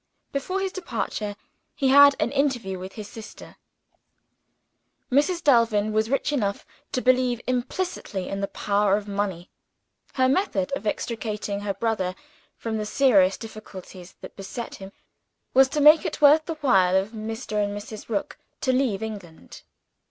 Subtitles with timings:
[0.31, 1.35] Before his departure,
[1.75, 3.57] he had an interview with his sister.
[5.11, 5.43] Mrs.
[5.43, 9.51] Delvin was rich enough to believe implicitly in the power of money.
[10.13, 12.15] Her method of extricating her brother
[12.57, 14.91] from the serious difficulties that beset him,
[15.53, 17.63] was to make it worth the while of Mr.
[17.63, 18.09] and Mrs.
[18.09, 19.61] Rook to leave England.